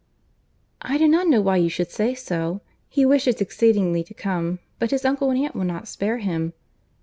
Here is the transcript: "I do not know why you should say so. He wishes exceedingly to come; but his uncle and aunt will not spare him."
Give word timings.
"I 0.81 0.97
do 0.97 1.07
not 1.07 1.27
know 1.27 1.41
why 1.41 1.57
you 1.57 1.69
should 1.69 1.91
say 1.91 2.15
so. 2.15 2.61
He 2.89 3.05
wishes 3.05 3.39
exceedingly 3.39 4.03
to 4.05 4.15
come; 4.15 4.57
but 4.79 4.89
his 4.89 5.05
uncle 5.05 5.29
and 5.29 5.39
aunt 5.45 5.53
will 5.53 5.63
not 5.63 5.87
spare 5.87 6.17
him." 6.17 6.53